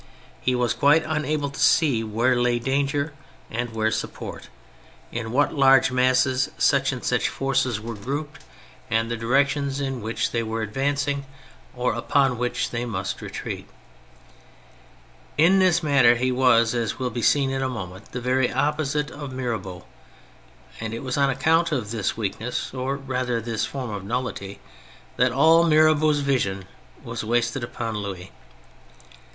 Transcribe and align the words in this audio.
He 0.41 0.55
was 0.55 0.73
quite 0.73 1.03
unable 1.05 1.51
to 1.51 1.59
see 1.59 2.03
where 2.03 2.35
lay 2.35 2.57
danger 2.57 3.13
and 3.51 3.69
where 3.71 3.91
support, 3.91 4.49
in 5.11 5.31
what 5.31 5.53
large 5.53 5.91
masses 5.91 6.49
such 6.57 6.91
and 6.91 7.03
such 7.03 7.29
forces 7.29 7.79
were 7.79 7.93
44 7.93 7.93
THE 7.93 8.03
FRENCH 8.03 8.17
REVOLUTION 8.17 8.33
grouped, 8.33 8.89
and 8.99 9.11
the 9.11 9.15
directions 9.27 9.79
in 9.79 10.01
which 10.01 10.31
they 10.31 10.41
were 10.41 10.63
advancing, 10.63 11.27
or 11.75 11.93
upon 11.93 12.39
which 12.39 12.71
they 12.71 12.83
must 12.83 13.21
retreat* 13.21 13.69
In 15.37 15.59
this 15.59 15.83
matter 15.83 16.15
he 16.15 16.31
was, 16.31 16.73
as 16.73 16.97
will 16.97 17.11
be 17.11 17.21
seen 17.21 17.51
in 17.51 17.61
a 17.61 17.69
moment, 17.69 18.11
the 18.11 18.19
very 18.21 18.51
opposite 18.51 19.11
of 19.11 19.31
Mirabeau, 19.31 19.85
^nd 20.79 20.93
it 20.93 21.03
was 21.03 21.15
on 21.15 21.29
account 21.29 21.71
of 21.71 21.91
this 21.91 22.17
weakness, 22.17 22.73
or 22.73 22.95
rather 22.97 23.39
this 23.39 23.67
form 23.67 23.91
of 23.91 24.03
nullity, 24.03 24.59
that 25.17 25.31
all 25.31 25.63
Mirabeau's 25.63 26.21
vision 26.21 26.65
was 27.03 27.23
wasted 27.23 27.63
upon 27.63 27.97
Louis. 27.97 28.31